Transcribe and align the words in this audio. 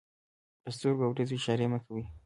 په 0.63 0.69
سترګو 0.75 1.03
او 1.05 1.11
وريځو 1.13 1.35
اشارې 1.39 1.67
مه 1.71 1.79
کوئ! 1.85 2.03